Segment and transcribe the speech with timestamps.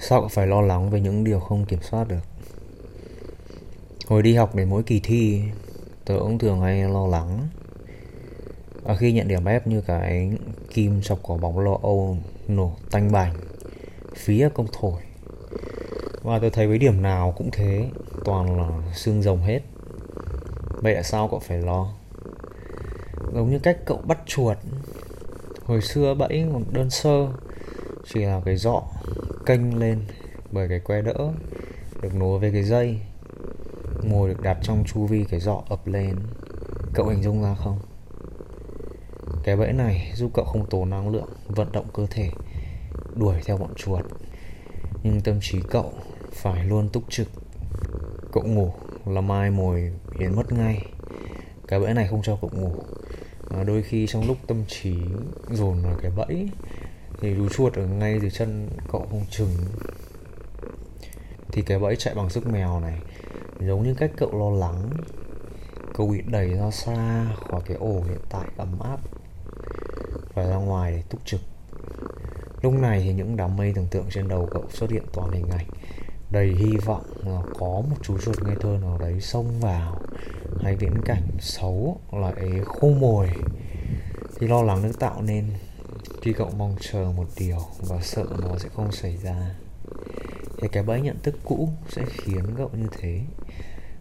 [0.00, 2.22] Sao cậu phải lo lắng về những điều không kiểm soát được?
[4.06, 5.42] Hồi đi học đến mỗi kỳ thi,
[6.04, 7.48] Tớ cũng thường hay lo lắng.
[8.82, 10.30] Và khi nhận điểm ép như cái
[10.70, 12.16] kim sọc quả bóng lo âu
[12.48, 13.34] nổ tanh bành,
[14.16, 15.02] Phía công thổi.
[16.22, 17.88] Và tôi thấy với điểm nào cũng thế,
[18.24, 19.60] Toàn là xương rồng hết.
[20.68, 21.92] Vậy tại sao cậu phải lo?
[23.34, 24.56] Giống như cách cậu bắt chuột.
[25.64, 27.28] Hồi xưa bẫy còn đơn sơ,
[28.12, 28.82] Chỉ là cái dọ
[29.48, 30.00] kênh lên
[30.52, 31.32] bởi cái que đỡ
[32.02, 33.00] được nối với cái dây.
[34.02, 36.16] Ngồi được đặt trong chu vi cái dọ ập lên.
[36.94, 37.78] Cậu hình dung ra không?
[39.44, 42.30] Cái bẫy này giúp cậu không tốn năng lượng vận động cơ thể
[43.14, 44.04] đuổi theo bọn chuột.
[45.02, 45.92] Nhưng tâm trí cậu
[46.32, 47.28] phải luôn túc trực.
[48.32, 48.72] Cậu ngủ
[49.06, 50.86] là mai mồi biến mất ngay.
[51.68, 52.72] Cái bẫy này không cho cậu ngủ.
[53.50, 54.94] À, đôi khi trong lúc tâm trí
[55.50, 56.48] dồn vào cái bẫy
[57.20, 59.54] thì rú chuột ở ngay dưới chân cậu không chừng
[61.52, 62.98] thì cái bẫy chạy bằng sức mèo này,
[63.60, 64.90] giống như cách cậu lo lắng.
[65.94, 69.00] Cậu bị đẩy ra xa khỏi cái ổ hiện tại ấm áp
[70.34, 71.40] phải ra ngoài để túc trực.
[72.62, 75.48] Lúc này thì những đám mây tưởng tượng trên đầu cậu xuất hiện toàn hình
[75.50, 75.66] ảnh,
[76.30, 80.00] đầy hy vọng là có một chú chuột ngây thơ nào đấy xông vào,
[80.62, 82.32] hay viễn cảnh xấu là
[82.64, 83.30] khô mồi.
[84.38, 85.44] Thì lo lắng được tạo nên
[86.28, 89.54] Tuy cậu mong chờ một điều và sợ nó sẽ không xảy ra,
[90.58, 93.20] thì cái bẫy nhận thức cũ sẽ khiến cậu như thế.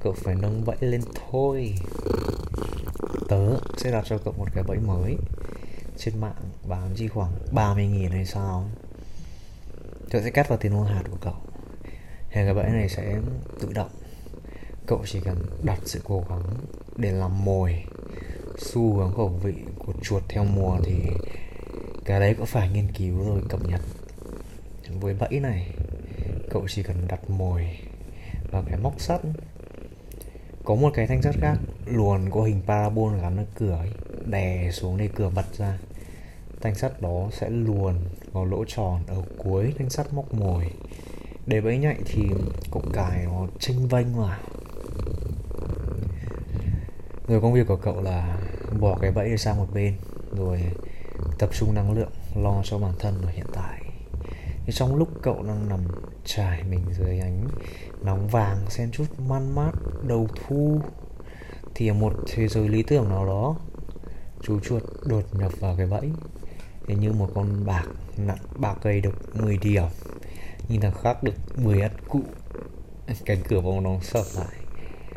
[0.00, 1.74] Cậu phải nâng bẫy lên thôi.
[3.28, 5.16] Tớ sẽ đặt cho cậu một cái bẫy mới.
[5.98, 8.68] Trên mạng bán chỉ khoảng 30 nghìn hay sao?
[10.10, 11.36] Tớ sẽ cắt vào tiền mua hạt của cậu.
[12.30, 13.20] Thì cái bẫy này sẽ
[13.60, 13.90] tự động.
[14.86, 16.42] Cậu chỉ cần đặt sự cố gắng
[16.96, 17.84] để làm mồi,
[18.58, 20.94] xu hướng khẩu vị của chuột theo mùa thì
[22.10, 23.80] cái đấy cũng phải nghiên cứu rồi cập nhật.
[25.00, 25.66] Với bẫy này
[26.50, 27.78] cậu chỉ cần đặt mồi
[28.50, 29.20] vào cái móc sắt.
[30.64, 33.90] Có một cái thanh sắt khác luồn có hình parabol gắn ở cửa ấy,
[34.26, 35.78] đè xuống để cửa bật ra.
[36.60, 37.94] Thanh sắt đó sẽ luồn
[38.32, 40.70] vào lỗ tròn ở cuối thanh sắt móc mồi.
[41.46, 42.22] Để bẫy nhạy thì
[42.72, 44.38] cậu cài nó chênh vênh vào
[47.28, 48.38] rồi công việc của cậu là
[48.80, 49.94] bỏ cái bẫy sang một bên
[50.36, 50.60] rồi
[51.38, 53.80] tập trung năng lượng, lo cho bản thân ở hiện tại.
[54.66, 55.80] Thì trong lúc cậu đang nằm
[56.24, 57.48] trải mình dưới ánh
[58.02, 59.72] nóng vàng, xen chút man mát,
[60.02, 60.80] đầu thu,
[61.74, 63.56] thì ở một thế giới lý tưởng nào đó,
[64.42, 66.10] chú chuột đột nhập vào cái bẫy.
[66.86, 67.84] Thì như một con bạc
[68.16, 69.84] nặng ba cây được 10 điểm,
[70.68, 72.20] nhìn thằng khác được 10 ắt cụ.
[73.24, 74.56] Cánh cửa bóng nóng sập lại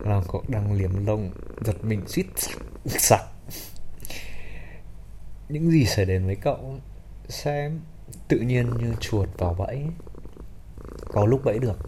[0.00, 1.30] là cậu đang liếm lông,
[1.60, 3.33] giật mình suýt sặc sặc
[5.48, 6.74] những gì xảy đến với cậu
[7.28, 7.70] sẽ
[8.28, 9.86] tự nhiên như chuột vào bẫy.
[11.08, 11.78] Có lúc bẫy được,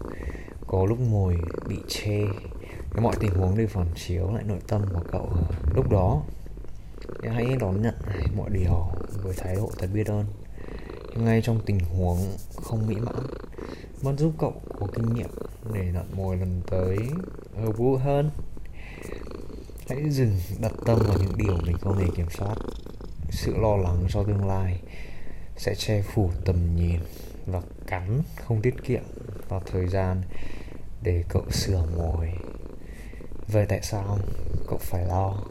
[0.67, 1.37] có lúc mồi
[1.67, 2.21] bị chê.
[2.91, 5.29] Cái mọi tình huống đều phản chiếu lại nội tâm của cậu
[5.75, 6.23] lúc đó
[7.23, 7.95] hãy đón nhận
[8.35, 8.89] mọi điều
[9.23, 10.25] với thái độ thật biết ơn.
[11.15, 12.17] Ngay trong tình huống
[12.55, 13.23] không mỹ mãn,
[14.01, 15.29] vẫn giúp cậu có kinh nghiệm
[15.73, 16.97] để lặn mồi lần tới
[17.55, 18.31] hợp vụ hơn
[19.89, 22.55] hãy dừng đặt tâm vào những điều mình không thể kiểm soát
[23.29, 24.79] sự lo lắng cho tương lai
[25.57, 26.99] sẽ che phủ tầm nhìn
[27.45, 29.03] và cắn không tiết kiệm
[29.49, 30.21] vào thời gian
[31.01, 32.31] để cậu sửa mồi.
[33.47, 34.17] Vậy tại sao
[34.67, 35.43] cậu phải lo?